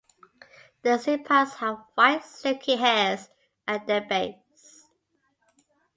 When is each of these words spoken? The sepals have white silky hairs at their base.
The 0.81 0.97
sepals 0.97 1.53
have 1.57 1.83
white 1.93 2.23
silky 2.25 2.75
hairs 2.77 3.29
at 3.67 3.85
their 3.85 4.01
base. 4.01 4.87